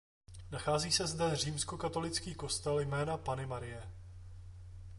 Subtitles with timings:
[0.51, 3.83] Nachází se zde římskokatolický kostel Jména Panny Marie.